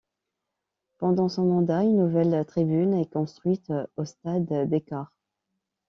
[0.97, 5.13] Pendant son mandat, une nouvelle tribune est construite au Stade des Corts.